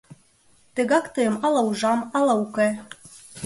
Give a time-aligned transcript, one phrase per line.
[0.75, 2.67] Тегак тыйым ала ужам, ала уке.